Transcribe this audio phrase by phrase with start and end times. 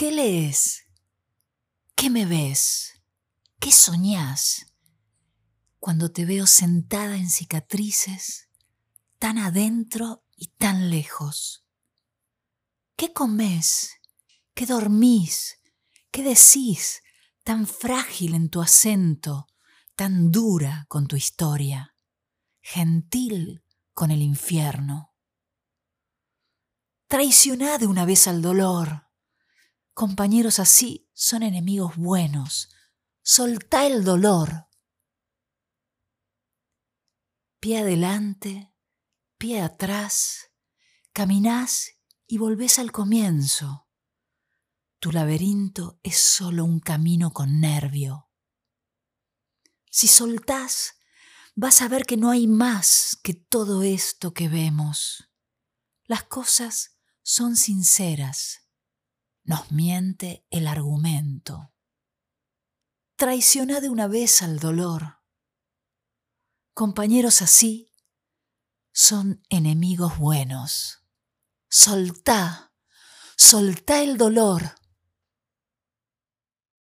[0.00, 0.86] ¿Qué lees?
[1.94, 3.02] ¿Qué me ves?
[3.58, 4.72] ¿Qué soñás?
[5.78, 8.48] Cuando te veo sentada en cicatrices,
[9.18, 11.66] tan adentro y tan lejos.
[12.96, 13.90] ¿Qué comes?
[14.54, 15.60] ¿Qué dormís?
[16.10, 17.02] ¿Qué decís?
[17.44, 19.48] Tan frágil en tu acento,
[19.96, 21.94] tan dura con tu historia,
[22.62, 23.62] gentil
[23.92, 25.12] con el infierno.
[27.06, 29.09] Traicioná de una vez al dolor.
[30.00, 32.70] Compañeros así son enemigos buenos.
[33.20, 34.66] Soltá el dolor.
[37.60, 38.72] Pie adelante,
[39.36, 40.52] pie atrás,
[41.12, 43.90] caminás y volvés al comienzo.
[45.00, 48.30] Tu laberinto es solo un camino con nervio.
[49.90, 50.94] Si soltás,
[51.54, 55.30] vas a ver que no hay más que todo esto que vemos.
[56.04, 58.69] Las cosas son sinceras.
[59.50, 61.72] Nos miente el argumento.
[63.16, 65.24] Traiciona de una vez al dolor.
[66.72, 67.90] Compañeros así
[68.92, 71.04] son enemigos buenos.
[71.68, 72.72] Soltá,
[73.36, 74.76] soltá el dolor